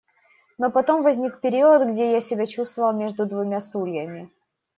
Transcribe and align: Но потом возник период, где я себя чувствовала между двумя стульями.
Но 0.57 0.71
потом 0.71 1.03
возник 1.03 1.41
период, 1.41 1.87
где 1.91 2.11
я 2.13 2.21
себя 2.21 2.47
чувствовала 2.47 2.91
между 2.91 3.27
двумя 3.27 3.61
стульями. 3.61 4.31